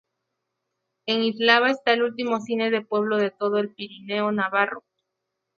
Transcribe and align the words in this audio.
En 1.05 1.21
Isaba 1.21 1.69
está 1.69 1.93
el 1.93 2.01
último 2.01 2.39
cine 2.41 2.71
de 2.71 2.81
pueblo 2.81 3.17
de 3.17 3.29
todo 3.29 3.59
el 3.59 3.69
pirineo 3.69 4.31
navarro. 4.31 4.83